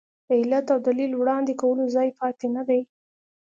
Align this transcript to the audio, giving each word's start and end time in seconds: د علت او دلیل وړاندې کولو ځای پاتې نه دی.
د 0.27 0.29
علت 0.39 0.65
او 0.73 0.79
دلیل 0.87 1.11
وړاندې 1.17 1.53
کولو 1.61 1.83
ځای 1.95 2.09
پاتې 2.19 2.47
نه 2.55 2.63
دی. 2.69 2.81